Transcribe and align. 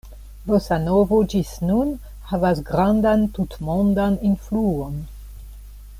Bosanovo 0.49 1.19
ĝis 1.33 1.51
nun 1.71 1.91
havas 2.31 2.63
grandan 2.71 3.27
tutmondan 3.39 4.19
influon. 4.31 5.01